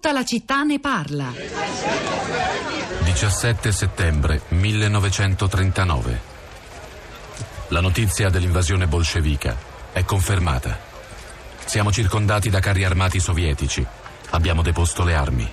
Tutta 0.00 0.14
la 0.14 0.24
città 0.24 0.62
ne 0.62 0.80
parla. 0.80 1.30
17 3.04 3.70
settembre 3.70 4.40
1939. 4.48 6.20
La 7.68 7.82
notizia 7.82 8.30
dell'invasione 8.30 8.86
bolscevica 8.86 9.54
è 9.92 10.02
confermata. 10.06 10.78
Siamo 11.66 11.92
circondati 11.92 12.48
da 12.48 12.60
carri 12.60 12.84
armati 12.84 13.20
sovietici. 13.20 13.86
Abbiamo 14.30 14.62
deposto 14.62 15.04
le 15.04 15.14
armi. 15.14 15.52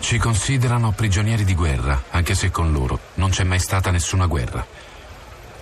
Ci 0.00 0.18
considerano 0.18 0.92
prigionieri 0.92 1.44
di 1.44 1.54
guerra, 1.54 2.02
anche 2.10 2.34
se 2.34 2.50
con 2.50 2.72
loro 2.72 3.00
non 3.14 3.30
c'è 3.30 3.44
mai 3.44 3.58
stata 3.58 3.90
nessuna 3.90 4.26
guerra. 4.26 4.66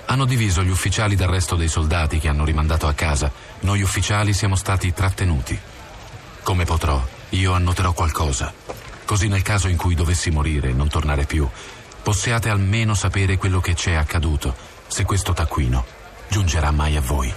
Hanno 0.06 0.24
diviso 0.24 0.64
gli 0.64 0.70
ufficiali 0.70 1.14
dal 1.14 1.28
resto 1.28 1.54
dei 1.54 1.68
soldati 1.68 2.18
che 2.18 2.26
hanno 2.26 2.44
rimandato 2.44 2.88
a 2.88 2.92
casa. 2.92 3.30
Noi 3.60 3.82
ufficiali 3.82 4.32
siamo 4.32 4.56
stati 4.56 4.92
trattenuti. 4.92 5.60
Come 6.46 6.64
potrò, 6.64 7.04
io 7.30 7.54
annoterò 7.54 7.92
qualcosa. 7.92 8.55
Così 9.05 9.27
nel 9.27 9.42
caso 9.42 9.66
in 9.66 9.77
cui 9.77 9.96
dovessi 9.96 10.30
morire 10.30 10.69
e 10.69 10.72
non 10.72 10.88
tornare 10.88 11.24
più, 11.24 11.45
possiate 12.05 12.50
almeno 12.50 12.95
sapere 12.95 13.36
quello 13.36 13.59
che 13.59 13.74
ci 13.74 13.91
è 13.91 13.95
accaduto, 13.95 14.55
se 14.86 15.02
questo 15.05 15.32
taccuino 15.32 15.84
giungerà 16.28 16.70
mai 16.70 16.95
a 16.95 17.00
voi. 17.00 17.34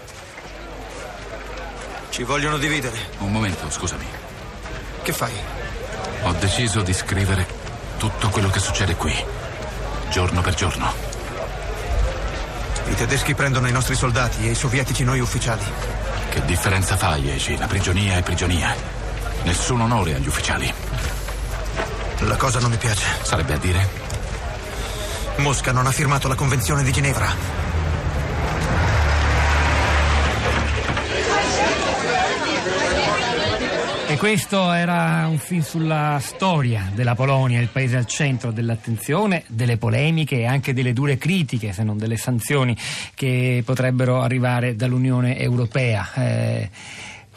Ci 2.12 2.22
vogliono 2.22 2.59
dividere. 2.59 2.98
Un 3.18 3.32
momento, 3.32 3.68
scusami. 3.72 4.05
Che 5.02 5.12
fai? 5.12 5.34
Ho 6.26 6.34
deciso 6.34 6.84
di 6.84 6.94
scrivere 6.94 7.48
tutto 7.98 8.30
quello 8.30 8.52
che 8.52 8.60
succede 8.60 8.94
qui, 8.94 9.16
giorno 10.12 10.41
per 10.41 10.54
giorno. 10.54 10.94
I 12.85 12.94
tedeschi 12.94 13.34
prendono 13.34 13.68
i 13.68 13.71
nostri 13.71 13.96
soldati 13.96 14.46
e 14.46 14.52
i 14.52 14.55
sovietici 14.55 15.04
noi 15.04 15.20
ufficiali. 15.20 15.63
Che 16.30 16.46
differenza 16.46 16.96
fa, 16.96 17.16
Yeji? 17.16 17.57
La 17.57 17.66
prigionia 17.66 18.18
è 18.18 18.21
prigionia. 18.21 18.98
Nessun 19.43 19.81
onore 19.81 20.16
agli 20.16 20.27
ufficiali. 20.27 20.71
La 22.20 22.35
cosa 22.35 22.59
non 22.59 22.70
mi 22.70 22.77
piace. 22.77 23.05
Sarebbe 23.21 23.54
a 23.54 23.57
dire? 23.57 23.87
Mosca 25.37 25.71
non 25.71 25.85
ha 25.87 25.91
firmato 25.91 26.27
la 26.27 26.35
Convenzione 26.35 26.84
di 26.84 26.91
Ginevra. 26.91 27.59
E 34.07 34.18
questo 34.18 34.71
era 34.71 35.27
un 35.29 35.37
film 35.37 35.62
sulla 35.62 36.18
storia 36.20 36.90
della 36.96 37.13
Polonia, 37.13 37.62
il 37.62 37.68
paese 37.68 37.96
al 37.96 38.07
centro 38.07 38.51
dell'attenzione, 38.51 39.43
delle 39.46 39.77
polemiche 39.77 40.40
e 40.40 40.46
anche 40.48 40.74
delle 40.74 40.93
dure 40.93 41.20
critiche, 41.20 41.74
se 41.74 41.84
non 41.84 41.98
delle 41.98 42.18
sanzioni 42.18 42.76
che 43.13 43.62
potrebbero 43.63 44.21
arrivare 44.21 44.76
dall'Unione 44.76 45.37
Europea. 45.37 46.12
Eh, 46.15 46.70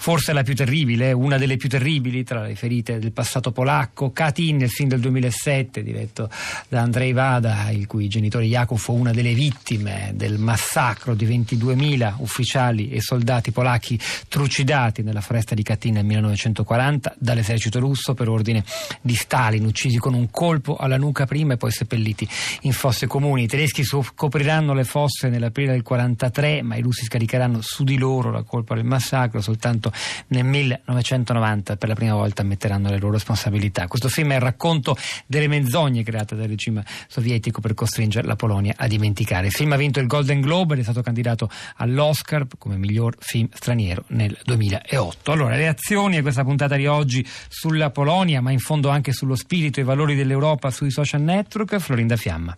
forse 0.02 0.32
la 0.32 0.42
più 0.42 0.56
terribile, 0.56 1.12
una 1.12 1.38
delle 1.38 1.56
più 1.56 1.68
terribili 1.68 2.24
tra 2.24 2.42
le 2.42 2.56
ferite 2.56 2.98
del 2.98 3.12
passato 3.12 3.52
polacco, 3.52 4.10
Katyn 4.10 4.56
nel 4.56 4.68
film 4.68 4.88
del 4.88 4.98
2007 4.98 5.80
diretto 5.80 6.28
da 6.68 6.80
Andrei 6.80 7.12
Vada, 7.12 7.70
il 7.70 7.86
cui 7.86 8.08
genitore 8.08 8.46
Jakub 8.46 8.78
fu 8.78 8.94
una 8.94 9.12
delle 9.12 9.32
vittime 9.32 10.10
del 10.16 10.38
massacro 10.38 11.14
di 11.14 11.24
22.000 11.24 12.14
ufficiali 12.18 12.90
e 12.90 13.00
soldati 13.00 13.52
polacchi 13.52 13.96
trucidati 14.26 15.04
nella 15.04 15.20
foresta 15.20 15.54
di 15.54 15.62
Katyn 15.62 15.94
nel 15.94 16.04
1940 16.04 17.14
dall'esercito 17.16 17.78
russo 17.78 18.14
per 18.14 18.28
ordine 18.28 18.64
di 19.02 19.14
Stalin, 19.14 19.64
uccisi 19.64 19.98
con 19.98 20.14
un 20.14 20.32
colpo 20.32 20.74
alla 20.74 20.96
nuca 20.96 21.26
prima 21.26 21.54
e 21.54 21.58
poi 21.58 21.70
seppelliti 21.70 22.28
in 22.62 22.72
fosse 22.72 23.06
comuni. 23.06 23.44
I 23.44 23.46
tedeschi 23.46 23.84
scopriranno 23.84 24.74
le 24.74 24.82
fosse 24.82 25.28
nell'aprile 25.28 25.70
del 25.70 25.84
1943, 25.88 26.62
ma 26.62 26.74
i 26.74 26.82
russi 26.82 27.04
scaricheranno 27.04 27.60
su 27.60 27.84
di 27.84 27.96
loro 27.96 28.32
la 28.32 28.42
colpa 28.42 28.74
del 28.74 28.82
massacro 28.82 29.40
soltanto 29.40 29.90
nel 30.28 30.44
1990 30.44 31.76
per 31.76 31.88
la 31.88 31.94
prima 31.94 32.14
volta 32.14 32.42
ammetteranno 32.42 32.90
le 32.90 32.98
loro 32.98 33.12
responsabilità. 33.12 33.86
Questo 33.86 34.08
film 34.08 34.32
è 34.32 34.36
il 34.36 34.40
racconto 34.40 34.96
delle 35.26 35.48
menzogne 35.48 36.02
create 36.02 36.34
dal 36.36 36.48
regime 36.48 36.84
sovietico 37.08 37.60
per 37.60 37.74
costringere 37.74 38.26
la 38.26 38.36
Polonia 38.36 38.74
a 38.76 38.86
dimenticare. 38.86 39.46
Il 39.46 39.52
film 39.52 39.72
ha 39.72 39.76
vinto 39.76 40.00
il 40.00 40.06
Golden 40.06 40.40
Globe 40.40 40.74
ed 40.74 40.80
è 40.80 40.82
stato 40.82 41.02
candidato 41.02 41.50
all'Oscar 41.76 42.46
come 42.58 42.76
miglior 42.76 43.16
film 43.18 43.48
straniero 43.52 44.04
nel 44.08 44.36
2008. 44.44 45.32
Allora, 45.32 45.56
reazioni 45.56 46.16
a 46.18 46.22
questa 46.22 46.44
puntata 46.44 46.76
di 46.76 46.86
oggi 46.86 47.26
sulla 47.48 47.90
Polonia, 47.90 48.40
ma 48.40 48.50
in 48.50 48.58
fondo 48.58 48.88
anche 48.88 49.12
sullo 49.12 49.34
spirito 49.34 49.80
e 49.80 49.82
i 49.82 49.86
valori 49.86 50.14
dell'Europa 50.14 50.70
sui 50.70 50.90
social 50.90 51.20
network. 51.20 51.78
Florinda 51.78 52.16
Fiamma. 52.16 52.56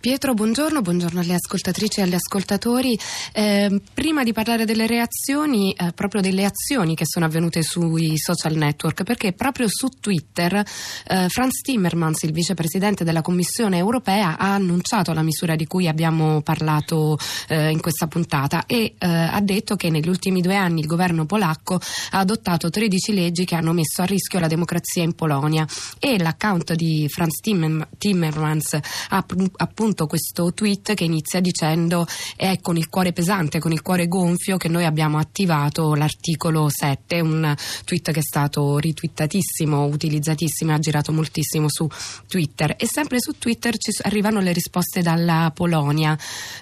Pietro, 0.00 0.34
buongiorno, 0.34 0.82
buongiorno 0.82 1.20
alle 1.20 1.34
ascoltatrici 1.34 2.00
e 2.00 2.02
agli 2.02 2.14
ascoltatori. 2.14 2.98
Eh, 3.32 3.80
prima 3.92 4.22
di 4.22 4.32
parlare 4.32 4.64
delle 4.64 4.86
reazioni, 4.86 5.72
eh, 5.72 5.92
proprio 5.92 6.20
delle 6.20 6.44
azioni 6.44 6.56
che 6.94 7.06
sono 7.06 7.24
avvenute 7.24 7.62
sui 7.62 8.18
social 8.18 8.54
network, 8.54 9.04
perché 9.04 9.32
proprio 9.32 9.68
su 9.68 9.88
Twitter 10.00 10.54
eh, 10.54 11.28
Franz 11.28 11.60
Timmermans, 11.62 12.24
il 12.24 12.32
vicepresidente 12.32 13.04
della 13.04 13.22
Commissione 13.22 13.78
europea, 13.78 14.36
ha 14.36 14.54
annunciato 14.54 15.12
la 15.12 15.22
misura 15.22 15.54
di 15.56 15.66
cui 15.66 15.88
abbiamo 15.88 16.42
parlato 16.42 17.16
eh, 17.48 17.70
in 17.70 17.80
questa 17.80 18.06
puntata 18.06 18.66
e 18.66 18.96
eh, 18.98 19.06
ha 19.06 19.40
detto 19.40 19.76
che 19.76 19.88
negli 19.88 20.08
ultimi 20.08 20.40
due 20.42 20.56
anni 20.56 20.80
il 20.80 20.86
governo 20.86 21.26
polacco 21.26 21.80
ha 22.10 22.18
adottato 22.18 22.68
13 22.68 23.14
leggi 23.14 23.44
che 23.44 23.54
hanno 23.54 23.72
messo 23.72 24.02
a 24.02 24.04
rischio 24.04 24.40
la 24.40 24.48
democrazia 24.48 25.02
in 25.02 25.14
Polonia. 25.14 25.66
E 25.98 26.18
l'account 26.18 26.74
di 26.74 27.06
Franz 27.08 27.40
Timmermans 27.40 28.78
ha 29.08 29.24
appunto 29.56 30.06
questo 30.06 30.52
tweet 30.52 30.94
che 30.94 31.04
inizia 31.04 31.40
dicendo 31.40 32.06
è 32.36 32.58
con 32.60 32.76
il 32.76 32.88
cuore 32.88 33.12
pesante, 33.12 33.58
con 33.58 33.72
il 33.72 33.80
cuore 33.80 34.08
gonfio 34.08 34.56
che 34.56 34.68
noi 34.68 34.84
abbiamo 34.84 35.18
attivato 35.18 35.94
l'articolo 35.94 36.47
7, 36.68 37.20
un 37.20 37.54
tweet 37.84 38.12
che 38.12 38.20
è 38.20 38.22
stato 38.22 38.78
ritwittatissimo, 38.78 39.84
utilizzatissimo, 39.84 40.72
ha 40.72 40.78
girato 40.78 41.12
moltissimo 41.12 41.66
su 41.68 41.88
Twitter 42.26 42.74
e 42.78 42.86
sempre 42.86 43.20
su 43.20 43.36
Twitter 43.38 43.76
ci 43.76 43.90
arrivano 44.02 44.40
le 44.40 44.52
risposte 44.52 45.02
dalla 45.02 45.50
Polonia. 45.54 46.16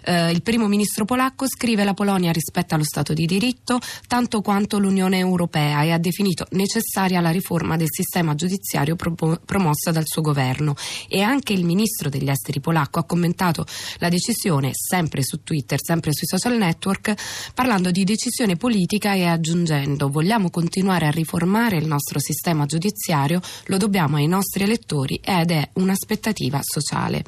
Eh, 0.05 0.31
il 0.31 0.43
primo 0.43 0.67
ministro 0.67 1.05
polacco 1.05 1.47
scrive 1.47 1.85
la 1.85 1.95
Polonia 1.95 2.33
rispetta 2.33 2.77
lo 2.77 2.85
Stato 2.85 3.13
di 3.13 3.27
diritto 3.27 3.79
tanto 4.07 4.41
quanto 4.41 4.79
l'Unione 4.79 5.19
Europea 5.19 5.83
e 5.83 5.93
ha 5.93 5.99
definito 5.99 6.47
necessaria 6.51 7.21
la 7.21 7.31
riforma 7.31 7.77
del 7.77 7.91
sistema 7.91 8.35
giudiziario 8.35 8.97
pro- 8.97 9.15
promossa 9.45 9.93
dal 9.93 10.07
suo 10.07 10.23
governo 10.23 10.75
e 11.09 11.21
anche 11.21 11.53
il 11.53 11.65
ministro 11.65 12.09
degli 12.09 12.29
esteri 12.29 12.61
polacco 12.61 12.99
ha 12.99 13.05
commentato 13.05 13.67
la 13.99 14.09
decisione 14.09 14.71
sempre 14.73 15.23
su 15.23 15.43
Twitter, 15.43 15.79
sempre 15.83 16.13
sui 16.13 16.27
social 16.27 16.57
network, 16.57 17.15
parlando 17.55 17.91
di 17.91 18.05
decisione 18.05 18.57
politica 18.57 19.15
e 19.15 19.25
aggiungendo 19.25 19.75
vogliamo 20.11 20.51
continuare 20.51 21.07
a 21.07 21.11
riformare 21.11 21.77
il 21.77 21.87
nostro 21.87 22.19
sistema 22.19 22.67
giudiziario, 22.67 23.41
lo 23.67 23.77
dobbiamo 23.77 24.17
ai 24.17 24.27
nostri 24.27 24.65
elettori 24.65 25.21
ed 25.23 25.51
è 25.51 25.69
un'aspettativa 25.75 26.61
sociale. 26.63 27.25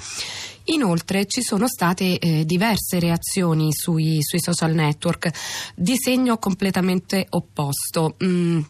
Inoltre 0.65 1.27
ci 1.27 1.43
sono 1.43 1.67
state 1.67 2.19
eh, 2.19 2.45
diverse 2.45 2.99
reazioni 2.99 3.73
sui, 3.73 4.19
sui, 4.21 4.41
social 4.41 4.75
network 4.75 5.31
di 5.75 5.95
segno 5.97 6.39
completamente 6.39 7.27
opposto. 7.31 8.17
Mm 8.23 8.61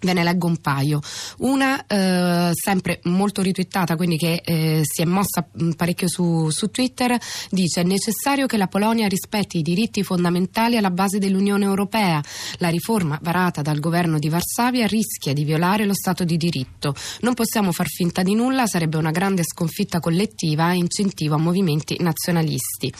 Ve 0.00 0.12
ne 0.14 0.22
leggo 0.24 0.46
un 0.46 0.56
paio. 0.58 1.00
Una 1.38 1.84
eh, 1.86 2.50
sempre 2.54 3.00
molto 3.04 3.42
ritwittata, 3.42 3.96
quindi 3.96 4.16
che 4.16 4.40
eh, 4.44 4.80
si 4.82 5.02
è 5.02 5.04
mossa 5.04 5.46
mm, 5.62 5.72
parecchio 5.72 6.08
su, 6.08 6.48
su, 6.50 6.70
Twitter, 6.70 7.18
dice 7.50 7.82
è 7.82 7.84
necessario 7.84 8.46
che 8.46 8.56
la 8.56 8.66
Polonia 8.66 9.08
rispetti 9.08 9.58
i 9.58 9.62
diritti 9.62 10.02
fondamentali 10.02 10.76
alla 10.76 10.90
base 10.90 11.18
dell'Unione 11.18 11.64
Europea. 11.64 12.22
La 12.58 12.68
riforma 12.68 13.18
varata 13.22 13.60
dal 13.60 13.78
governo 13.78 14.18
di 14.18 14.28
Varsavia 14.28 14.86
rischia 14.86 15.32
di 15.32 15.44
violare 15.44 15.84
lo 15.84 15.94
Stato 15.94 16.24
di 16.24 16.36
diritto. 16.36 16.94
Non 17.20 17.34
possiamo 17.34 17.72
far 17.72 17.88
finta 17.88 18.22
di 18.22 18.34
nulla, 18.34 18.66
sarebbe 18.66 18.96
una 18.96 19.10
grande 19.10 19.42
sconfitta 19.44 20.00
collettiva 20.00 20.72
e 20.72 20.76
incentivo 20.76 21.34
a 21.34 21.38
movimenti 21.38 21.96
nazionalisti. 22.00 22.92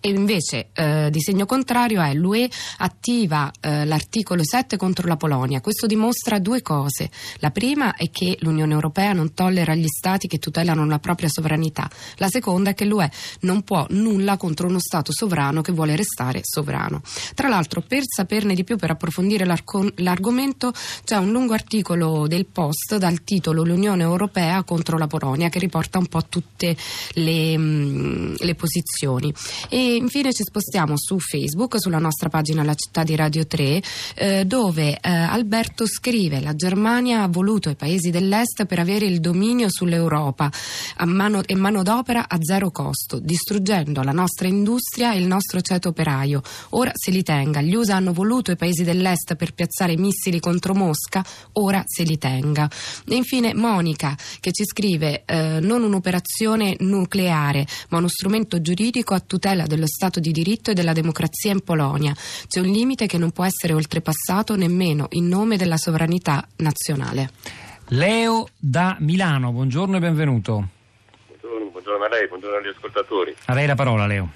E 0.00 0.08
invece 0.08 0.68
eh, 0.72 1.08
di 1.10 1.20
segno 1.20 1.44
contrario 1.44 2.00
è 2.00 2.14
l'UE 2.14 2.48
attiva 2.78 3.50
eh, 3.60 3.84
l'articolo 3.84 4.42
7 4.44 4.76
contro 4.76 5.06
la 5.06 5.16
Polonia. 5.16 5.60
Questo 5.60 5.86
dimostra 5.86 6.38
due 6.46 6.62
cose. 6.62 7.10
La 7.38 7.50
prima 7.50 7.96
è 7.96 8.08
che 8.08 8.36
l'Unione 8.42 8.72
Europea 8.72 9.12
non 9.12 9.34
tollera 9.34 9.74
gli 9.74 9.88
Stati 9.88 10.28
che 10.28 10.38
tutelano 10.38 10.86
la 10.86 11.00
propria 11.00 11.28
sovranità. 11.28 11.90
La 12.18 12.28
seconda 12.28 12.70
è 12.70 12.74
che 12.74 12.84
l'UE 12.84 13.10
non 13.40 13.62
può 13.62 13.84
nulla 13.90 14.36
contro 14.36 14.68
uno 14.68 14.78
Stato 14.78 15.10
sovrano 15.12 15.60
che 15.60 15.72
vuole 15.72 15.96
restare 15.96 16.42
sovrano. 16.44 17.02
Tra 17.34 17.48
l'altro, 17.48 17.80
per 17.80 18.02
saperne 18.06 18.54
di 18.54 18.62
più, 18.62 18.76
per 18.76 18.90
approfondire 18.90 19.44
l'argomento, 19.44 20.72
c'è 21.02 21.16
un 21.16 21.32
lungo 21.32 21.52
articolo 21.52 22.28
del 22.28 22.46
Post 22.46 22.96
dal 22.96 23.24
titolo 23.24 23.64
L'Unione 23.64 24.04
Europea 24.04 24.62
contro 24.62 24.98
la 24.98 25.08
Polonia 25.08 25.48
che 25.48 25.58
riporta 25.58 25.98
un 25.98 26.06
po' 26.06 26.26
tutte 26.28 26.76
le, 27.14 27.58
mm, 27.58 28.34
le 28.38 28.54
posizioni. 28.54 29.34
E 29.68 29.96
infine 29.96 30.32
ci 30.32 30.44
spostiamo 30.44 30.94
su 30.96 31.18
Facebook, 31.18 31.80
sulla 31.80 31.98
nostra 31.98 32.28
pagina 32.28 32.62
La 32.62 32.74
città 32.74 33.02
di 33.02 33.16
Radio 33.16 33.48
3, 33.48 33.82
eh, 34.14 34.44
dove 34.44 34.96
eh, 35.00 35.10
Alberto 35.10 35.86
scrive 35.86 36.34
scrive 36.36 36.40
la 36.40 36.54
Germania 36.54 37.22
ha 37.22 37.28
voluto 37.28 37.70
i 37.70 37.76
paesi 37.76 38.10
dell'Est 38.10 38.64
per 38.66 38.78
avere 38.78 39.06
il 39.06 39.20
dominio 39.20 39.68
sull'Europa 39.70 40.50
mano, 41.04 41.42
e 41.44 41.54
manodopera 41.54 42.28
a 42.28 42.38
zero 42.40 42.70
costo, 42.70 43.18
distruggendo 43.18 44.02
la 44.02 44.12
nostra 44.12 44.46
industria 44.46 45.12
e 45.12 45.18
il 45.18 45.26
nostro 45.26 45.60
ceto 45.60 45.88
operaio. 45.88 46.42
Ora 46.70 46.92
se 46.94 47.10
li 47.10 47.22
tenga. 47.22 47.60
Gli 47.60 47.74
USA 47.74 47.96
hanno 47.96 48.12
voluto 48.12 48.50
i 48.50 48.56
paesi 48.56 48.84
dell'Est 48.84 49.34
per 49.36 49.54
piazzare 49.54 49.96
missili 49.96 50.40
contro 50.40 50.74
Mosca, 50.74 51.24
ora 51.52 51.82
se 51.84 52.02
li 52.02 52.18
tenga. 52.18 52.68
E 53.06 53.14
infine 53.14 53.54
Monica 53.54 54.16
che 54.40 54.52
ci 54.52 54.64
scrive 54.64 55.22
eh, 55.24 55.58
non 55.60 55.82
un'operazione 55.82 56.76
nucleare 56.80 57.66
ma 57.88 57.98
uno 57.98 58.08
strumento 58.08 58.60
giuridico 58.60 59.14
a 59.14 59.20
tutela 59.20 59.66
dello 59.66 59.86
Stato 59.86 60.20
di 60.20 60.32
diritto 60.32 60.70
e 60.70 60.74
della 60.74 60.92
democrazia 60.92 61.52
in 61.52 61.60
Polonia. 61.60 62.14
C'è 62.46 62.60
un 62.60 62.66
limite 62.66 63.06
che 63.06 63.18
non 63.18 63.30
può 63.30 63.44
essere 63.44 63.72
oltrepassato 63.72 64.56
nemmeno 64.56 65.06
in 65.10 65.28
nome 65.28 65.56
della 65.56 65.76
sovranità 65.76 66.25
nazionale. 66.56 67.28
Leo 67.90 68.48
da 68.58 68.96
Milano, 68.98 69.52
buongiorno 69.52 69.96
e 69.96 70.00
benvenuto. 70.00 70.68
Buongiorno, 71.28 71.66
buongiorno 71.70 72.04
a 72.04 72.08
lei, 72.08 72.26
buongiorno 72.26 72.56
agli 72.56 72.68
ascoltatori. 72.68 73.36
A 73.46 73.54
lei 73.54 73.66
la 73.66 73.76
parola, 73.76 74.06
Leo. 74.06 74.28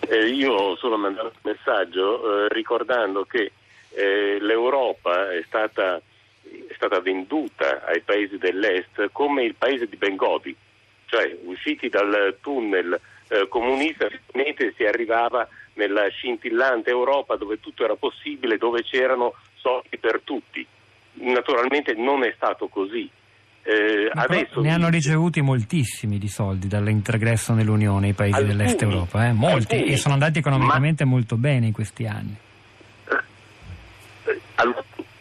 Eh, 0.00 0.28
io 0.28 0.76
solo 0.76 0.96
mandato 0.96 1.32
un 1.42 1.52
messaggio 1.52 2.44
eh, 2.46 2.48
ricordando 2.48 3.24
che 3.24 3.52
eh, 3.90 4.38
l'Europa 4.40 5.32
è 5.32 5.42
stata, 5.46 5.96
è 5.96 6.74
stata, 6.74 7.00
venduta 7.00 7.84
ai 7.84 8.00
paesi 8.00 8.38
dell'Est 8.38 9.10
come 9.12 9.44
il 9.44 9.54
paese 9.54 9.86
di 9.88 9.96
Bengodi, 9.96 10.56
cioè 11.06 11.36
usciti 11.44 11.88
dal 11.88 12.36
tunnel 12.40 12.98
eh, 13.28 13.48
comunista 13.48 14.08
finalmente 14.08 14.72
si 14.76 14.84
arrivava 14.84 15.46
nella 15.74 16.08
scintillante 16.08 16.90
Europa 16.90 17.36
dove 17.36 17.60
tutto 17.60 17.84
era 17.84 17.96
possibile, 17.96 18.56
dove 18.56 18.82
c'erano 18.82 19.34
soldi 19.56 19.98
per 19.98 20.20
tutti. 20.24 20.66
Naturalmente 21.18 21.94
non 21.94 22.24
è 22.24 22.32
stato 22.36 22.68
così. 22.68 23.08
Eh, 23.62 24.08
adesso 24.12 24.60
ne 24.60 24.70
hanno 24.70 24.88
ricevuti 24.88 25.40
moltissimi 25.40 26.18
di 26.18 26.28
soldi 26.28 26.68
dall'intergresso 26.68 27.52
nell'Unione 27.52 28.08
i 28.08 28.12
paesi 28.12 28.34
alcuni, 28.36 28.56
dell'Est 28.56 28.82
Europa, 28.82 29.26
eh? 29.26 29.32
molti, 29.32 29.74
alcuni, 29.74 29.92
e 29.92 29.96
sono 29.96 30.14
andati 30.14 30.38
economicamente 30.38 31.04
ma, 31.04 31.10
molto 31.10 31.36
bene 31.36 31.66
in 31.66 31.72
questi 31.72 32.06
anni. 32.06 32.36
Eh, 33.08 34.72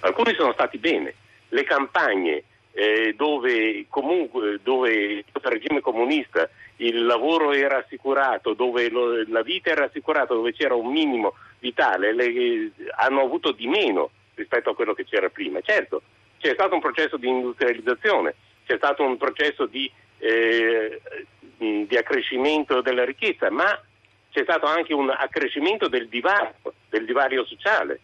alcuni 0.02 0.36
sono 0.36 0.54
stati 0.54 0.78
bene. 0.78 1.14
Le 1.50 1.64
campagne 1.64 2.44
eh, 2.74 3.14
dove 3.18 3.86
comunque 3.90 4.60
dove 4.62 4.92
il 4.92 5.26
regime 5.42 5.80
comunista 5.80 6.48
il 6.78 7.06
lavoro 7.06 7.54
era 7.54 7.78
assicurato, 7.78 8.54
dove 8.54 8.90
lo, 8.90 9.24
la 9.28 9.42
vita 9.42 9.70
era 9.70 9.86
assicurata, 9.86 10.34
dove 10.34 10.54
c'era 10.54 10.76
un 10.76 10.92
minimo 10.92 11.34
vitale, 11.60 12.14
le, 12.14 12.72
hanno 12.98 13.22
avuto 13.22 13.54
di 13.54 13.68
meno 13.68 14.12
rispetto 14.36 14.70
a 14.70 14.76
quello 14.76 14.94
che 14.94 15.06
c'era 15.06 15.30
prima. 15.30 15.60
Certo, 15.62 16.02
c'è 16.38 16.54
stato 16.54 16.76
un 16.76 16.82
processo 16.82 17.18
di 17.18 17.28
industrializzazione, 17.28 18.36
c'è 18.66 18.78
stato 18.78 19.04
un 19.04 19.18
processo 19.18 19.66
di, 19.66 19.90
eh, 20.20 21.02
di 21.58 21.98
accrescimento 21.98 22.82
della 22.82 23.04
ricchezza, 23.04 23.50
ma 23.50 23.80
c'è 24.32 24.44
stato 24.44 24.66
anche 24.66 24.94
un 24.94 25.10
accrescimento 25.10 25.88
del 25.88 26.08
divario, 26.08 26.54
del 26.90 27.06
divario 27.06 27.46
sociale. 27.46 28.00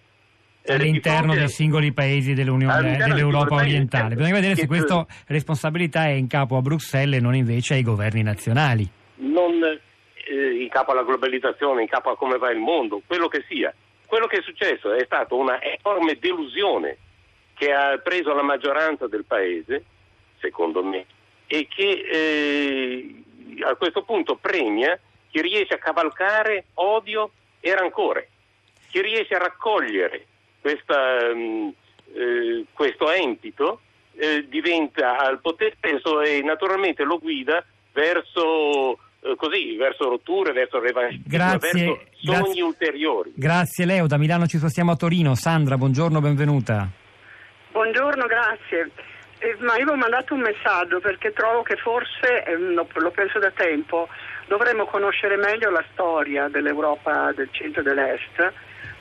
Eh, 0.64 0.74
all'interno 0.74 1.34
dei 1.34 1.50
singoli 1.50 1.92
paesi 1.92 2.34
dell'Europa 2.34 3.56
orientale. 3.56 4.16
Bisogna 4.16 4.36
vedere 4.36 4.56
se 4.56 4.68
questa 4.68 5.06
responsabilità 5.28 6.06
è 6.06 6.12
in 6.12 6.28
capo 6.28 6.56
a 6.56 6.62
Bruxelles 6.62 7.20
e 7.20 7.22
non 7.22 7.36
invece 7.36 7.74
ai 7.74 7.84
governi 7.84 8.22
nazionali. 8.22 8.88
Non 9.16 9.54
eh, 9.64 10.62
in 10.62 10.70
capo 10.70 10.92
alla 10.92 11.04
globalizzazione, 11.04 11.82
in 11.82 11.88
capo 11.88 12.12
a 12.12 12.16
come 12.16 12.38
va 12.38 12.52
il 12.52 12.60
mondo, 12.60 13.02
quello 13.06 13.28
che 13.28 13.44
sia. 13.48 13.74
Quello 14.12 14.28
che 14.28 14.40
è 14.40 14.42
successo 14.42 14.92
è 14.92 15.06
stata 15.06 15.36
una 15.36 15.58
enorme 15.62 16.20
delusione 16.20 16.98
che 17.54 17.72
ha 17.72 17.98
preso 18.00 18.34
la 18.34 18.42
maggioranza 18.42 19.08
del 19.08 19.24
paese, 19.24 19.86
secondo 20.38 20.84
me, 20.84 21.06
e 21.48 21.66
che 21.70 22.04
eh, 22.12 23.24
a 23.64 23.74
questo 23.76 24.04
punto 24.04 24.36
premia 24.36 25.00
chi 25.30 25.40
riesce 25.40 25.76
a 25.76 25.78
cavalcare 25.78 26.66
odio 26.74 27.32
e 27.62 27.74
rancore, 27.74 28.28
chi 28.90 29.00
riesce 29.02 29.36
a 29.36 29.40
raccogliere 29.40 30.26
questa, 30.60 31.30
um, 31.32 31.74
eh, 32.14 32.66
questo 32.74 33.10
empito, 33.12 33.80
eh, 34.16 34.46
diventa 34.50 35.20
al 35.20 35.40
potere 35.40 35.78
e 36.26 36.42
naturalmente 36.42 37.06
lo 37.06 37.18
guida 37.18 37.66
verso 37.94 39.00
così, 39.38 39.76
verso 39.76 40.10
rotture, 40.10 40.52
verso 40.52 40.80
revanchismo, 40.80 41.24
verso 41.28 41.70
sogni 41.70 42.06
grazie, 42.22 42.62
ulteriori. 42.64 43.34
Grazie 43.36 43.86
Leo, 43.86 44.08
da 44.08 44.18
Milano 44.18 44.48
ci 44.48 44.58
spostiamo 44.58 44.92
a 44.92 44.96
Torino. 44.96 45.36
Sandra, 45.36 45.78
buongiorno, 45.78 46.20
benvenuta. 46.20 46.88
Buongiorno, 47.72 48.26
grazie. 48.26 48.92
Eh, 49.38 49.56
ma 49.60 49.78
io 49.78 49.90
ho 49.90 49.96
mandato 49.96 50.34
un 50.34 50.42
messaggio 50.42 51.00
perché 51.00 51.34
trovo 51.34 51.64
che 51.64 51.76
forse, 51.76 52.44
eh, 52.46 52.58
lo, 52.58 52.88
lo, 52.94 53.12
penso 53.12 53.40
da 53.40 53.50
tempo, 53.52 54.08
dovremmo 54.48 54.86
conoscere 54.86 55.36
meglio 55.36 55.70
la 55.70 55.84
storia 55.94 56.48
dell'Europa 56.48 57.32
del 57.34 57.50
centro 57.52 57.82
e 57.82 57.84
dell'est 57.84 58.54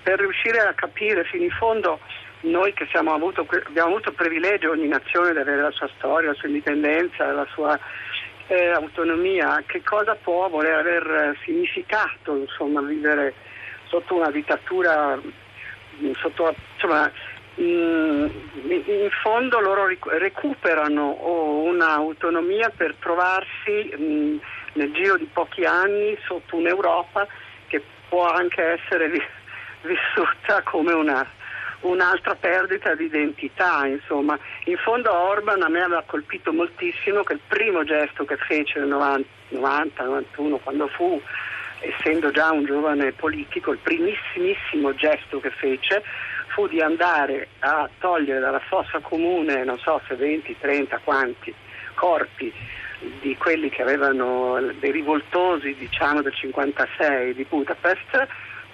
per 0.02 0.18
riuscire 0.18 0.60
a 0.60 0.72
capire 0.72 1.24
fino 1.24 1.44
in 1.44 1.50
fondo 1.50 1.98
noi 2.42 2.72
che 2.72 2.88
avuto, 2.94 3.46
abbiamo 3.66 3.90
avuto 3.90 4.10
il 4.10 4.14
privilegio, 4.14 4.70
ogni 4.70 4.88
nazione, 4.88 5.32
di 5.32 5.38
avere 5.38 5.60
la 5.60 5.70
sua 5.72 5.90
storia, 5.96 6.30
la 6.30 6.34
sua 6.34 6.48
indipendenza, 6.48 7.30
la 7.32 7.46
sua 7.52 7.78
eh, 8.50 8.70
autonomia, 8.70 9.62
che 9.66 9.82
cosa 9.82 10.14
può 10.14 10.48
voler 10.48 10.78
aver 10.78 11.36
significato 11.44 12.36
insomma, 12.36 12.80
vivere 12.82 13.34
sotto 13.86 14.14
una 14.16 14.30
dittatura, 14.30 15.18
sotto, 16.20 16.54
insomma, 16.74 17.10
Mm, 17.60 18.26
in 18.70 19.10
fondo 19.22 19.60
loro 19.60 19.86
recuperano 20.04 21.18
un'autonomia 21.64 22.70
per 22.74 22.94
trovarsi 23.00 23.92
mm, 23.98 24.38
nel 24.74 24.92
giro 24.92 25.18
di 25.18 25.28
pochi 25.30 25.64
anni 25.64 26.16
sotto 26.24 26.56
un'Europa 26.56 27.26
che 27.66 27.82
può 28.08 28.26
anche 28.32 28.62
essere 28.62 29.10
vissuta 29.82 30.62
come 30.62 30.92
una, 30.92 31.26
un'altra 31.80 32.34
perdita 32.34 32.94
di 32.94 33.04
identità. 33.04 33.86
Insomma. 33.86 34.38
In 34.64 34.76
fondo 34.76 35.12
Orban 35.12 35.62
a 35.62 35.68
me 35.68 35.80
aveva 35.80 36.02
colpito 36.06 36.52
moltissimo 36.52 37.22
che 37.22 37.34
il 37.34 37.40
primo 37.46 37.84
gesto 37.84 38.24
che 38.24 38.36
fece 38.36 38.80
nel 38.80 39.24
90-91 39.50 40.58
quando 40.62 40.88
fu 40.88 41.20
essendo 41.80 42.30
già 42.30 42.50
un 42.50 42.64
giovane 42.64 43.12
politico, 43.12 43.72
il 43.72 43.78
primissimissimo 43.78 44.94
gesto 44.94 45.40
che 45.40 45.50
fece 45.50 46.02
fu 46.48 46.66
di 46.66 46.80
andare 46.80 47.48
a 47.60 47.88
togliere 47.98 48.40
dalla 48.40 48.60
fossa 48.60 48.98
comune, 49.00 49.64
non 49.64 49.78
so 49.78 50.00
se 50.06 50.14
20, 50.14 50.56
30, 50.58 51.00
quanti 51.02 51.54
corpi 51.94 52.52
di 53.20 53.34
quelli 53.36 53.70
che 53.70 53.82
avevano 53.82 54.60
dei 54.78 54.90
rivoltosi 54.90 55.74
diciamo 55.74 56.20
del 56.22 56.34
56 56.34 57.34
di 57.34 57.46
Budapest, 57.48 58.26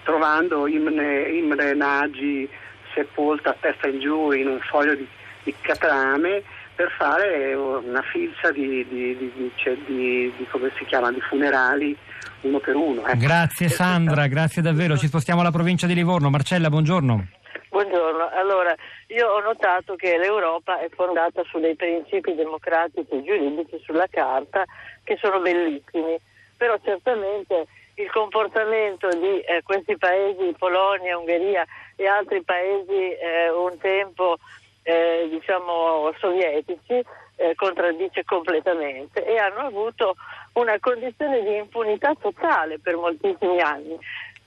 trovando 0.02 0.67
Imre, 0.67 1.31
Imre 1.31 1.75
Nagy 1.75 2.49
sepolta 2.96 3.50
a 3.50 3.56
testa 3.60 3.87
in 3.88 4.00
giù 4.00 4.32
in 4.32 4.48
un 4.48 4.58
foglio 4.60 4.94
di, 4.94 5.06
di 5.44 5.54
catrame 5.60 6.43
per 6.75 6.90
fare 6.96 7.54
una 7.54 8.02
filza 8.02 8.50
di, 8.50 8.87
di, 8.88 9.16
di, 9.16 10.47
come 10.50 10.71
si 10.76 10.85
chiama, 10.85 11.12
di 11.12 11.21
funerali 11.21 11.97
uno 12.42 12.59
per 12.59 12.75
uno. 12.75 13.06
Ecco. 13.06 13.18
Grazie 13.18 13.68
Sandra, 13.68 14.26
grazie 14.26 14.62
davvero. 14.62 14.97
Ci 14.97 15.06
spostiamo 15.06 15.40
alla 15.40 15.50
provincia 15.50 15.87
di 15.87 15.94
Livorno. 15.94 16.30
Marcella, 16.30 16.68
buongiorno. 16.68 17.28
Buongiorno, 17.68 18.30
allora 18.30 18.75
io 19.09 19.28
ho 19.28 19.40
notato 19.40 19.97
che 19.97 20.16
l'Europa 20.16 20.80
è 20.80 20.88
fondata 20.94 21.42
su 21.44 21.59
dei 21.61 21.75
principi 21.75 22.35
democratici 22.35 23.11
e 23.11 23.23
giuridici 23.23 23.78
sulla 23.85 24.06
carta 24.09 24.64
che 25.04 25.18
sono 25.21 25.40
bellissimi, 25.40 26.16
però 26.56 26.78
certamente 26.82 27.66
il 27.97 28.11
comportamento 28.11 29.09
di 29.09 29.41
eh, 29.41 29.62
questi 29.62 29.97
paesi, 29.97 30.55
Polonia, 30.59 31.19
Ungheria 31.19 31.65
e 31.97 32.07
altri 32.07 32.43
paesi 32.43 32.93
eh, 32.93 33.50
un 33.50 33.76
tempo 33.79 34.37
eh, 34.83 35.26
diciamo 35.31 36.12
sovietici 36.19 37.03
eh, 37.37 37.55
contraddice 37.55 38.25
completamente 38.25 39.25
e 39.25 39.38
hanno 39.38 39.67
avuto 39.67 40.17
una 40.55 40.79
condizione 40.79 41.43
di 41.43 41.57
impunità 41.57 42.15
totale 42.15 42.79
per 42.79 42.97
moltissimi 42.97 43.61
anni. 43.61 43.97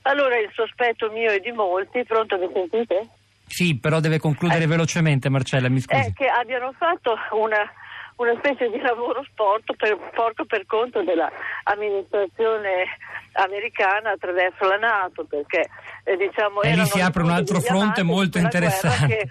Allora 0.02 0.38
il 0.38 0.50
sospetto 0.54 1.10
mio 1.10 1.30
e 1.30 1.40
di 1.40 1.52
molti, 1.52 2.04
pronto 2.04 2.38
mi 2.38 2.48
sentite? 2.52 3.08
Sì, 3.46 3.78
però 3.78 4.00
deve 4.00 4.18
concludere 4.18 4.64
eh, 4.64 4.66
velocemente 4.66 5.28
Marcella, 5.28 5.68
mi 5.68 5.80
scusi. 5.80 6.00
È 6.00 6.12
che 6.12 6.26
abbiano 6.26 6.72
fatto 6.72 7.16
una, 7.32 7.68
una 8.16 8.34
specie 8.38 8.70
di 8.70 8.80
lavoro 8.80 9.22
sporco 9.24 9.74
per, 9.74 9.98
porco 10.14 10.44
per 10.44 10.64
conto 10.66 11.02
dell'amministrazione 11.02 12.86
americana 13.32 14.12
attraverso 14.12 14.66
la 14.66 14.76
Nato, 14.76 15.24
perché 15.24 15.68
eh, 16.04 16.16
diciamo, 16.16 16.62
e 16.62 16.74
lì 16.74 16.86
si 16.86 17.00
apre 17.00 17.22
un 17.22 17.30
altro 17.30 17.60
fronte 17.60 18.02
molto 18.02 18.38
interessante. 18.38 19.06
Che, 19.06 19.28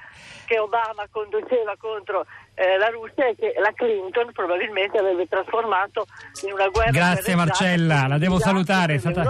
che 0.50 0.58
Obama 0.58 1.06
conduceva 1.12 1.75
contro 1.77 2.25
eh, 2.56 2.75
la 2.79 2.88
Russia 2.88 3.27
e 3.27 3.36
che 3.36 3.53
la 3.62 3.72
Clinton 3.72 4.32
probabilmente 4.34 4.98
avrebbe 4.98 5.27
trasformato 5.27 6.08
in 6.44 6.53
una 6.53 6.68
guerra. 6.70 6.89
Grazie 6.89 7.36
Marcella, 7.36 8.08
la 8.08 8.18
devo 8.18 8.39
salutare. 8.39 8.98
Stata... 8.98 9.24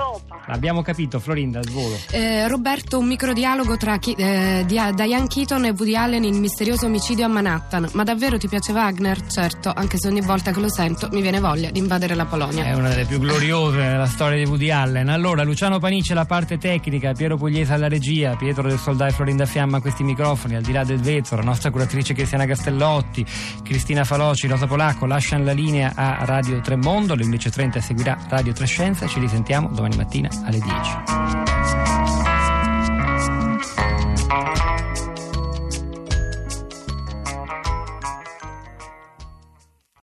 L'abbiamo 0.48 0.82
capito, 0.82 1.20
Florinda, 1.20 1.60
al 1.60 1.70
volo. 1.70 1.96
Eh, 2.12 2.48
Roberto, 2.48 3.00
un 3.00 3.08
microdialogo 3.08 3.76
tra 3.76 3.98
chi, 3.98 4.16
eh, 4.18 4.64
Diane 4.66 5.28
Keaton 5.28 5.66
e 5.66 5.72
Woody 5.72 5.96
Allen 5.96 6.24
in 6.24 6.40
misterioso 6.40 6.86
omicidio 6.86 7.26
a 7.26 7.28
Manhattan. 7.28 7.90
Ma 7.94 8.04
davvero 8.04 8.38
ti 8.38 8.48
piace 8.48 8.72
Wagner? 8.72 9.22
Certo, 9.28 9.74
anche 9.76 9.98
se 9.98 10.08
ogni 10.08 10.22
volta 10.22 10.52
che 10.52 10.60
lo 10.62 10.70
sento 10.70 11.10
mi 11.12 11.22
viene 11.22 11.42
voglia 11.42 11.70
di 11.70 11.80
invadere 11.80 12.16
la 12.16 12.26
Polonia. 12.26 12.64
È 12.64 12.74
una 12.74 12.88
delle 12.88 13.06
più 13.06 13.20
gloriose 13.20 13.78
della 13.78 14.08
storia 14.08 14.38
di 14.38 14.50
Woody 14.50 14.69
Allen. 14.72 15.10
Allora, 15.10 15.44
Luciano 15.44 15.80
Panice 15.80 16.14
la 16.14 16.26
parte 16.26 16.58
tecnica, 16.58 17.14
Piero 17.14 17.38
Pugliese 17.38 17.74
alla 17.74 17.88
regia, 17.88 18.36
Pietro 18.36 18.68
del 18.68 18.78
Soldà 18.78 19.08
e 19.08 19.12
Florinda 19.12 19.46
Fiamma 19.46 19.78
a 19.78 19.82
questi 19.82 20.04
microfoni, 20.04 20.56
al 20.56 20.62
di 20.62 20.72
là 20.72 20.84
del 20.84 21.00
vetro, 21.00 21.38
la 21.38 21.44
nostra 21.44 21.72
curatrice 21.72 22.14
Cristiana 22.14 22.46
Castellotti, 22.46 23.26
Cristina 23.64 24.04
Faloci, 24.04 24.48
Rosa 24.48 24.68
Polacco 24.68 25.06
lasciano 25.06 25.44
la 25.44 25.54
linea 25.54 25.94
a 25.96 26.26
Radio 26.26 26.60
Tremondo, 26.62 27.14
alle 27.14 27.24
11.30 27.24 27.80
seguirà 27.80 28.18
Radio 28.30 28.54
Trescenza, 28.54 29.08
ci 29.08 29.20
risentiamo 29.20 29.70
domani 29.70 29.96
mattina 29.96 30.30
alle 30.46 30.60
10. 30.60 31.59